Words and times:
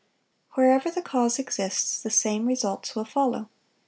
Wherever 0.53 0.89
the 0.89 1.03
cause 1.03 1.37
exists, 1.37 2.01
the 2.01 2.09
same 2.09 2.47
results 2.47 2.95
will 2.95 3.05
follow. 3.05 3.49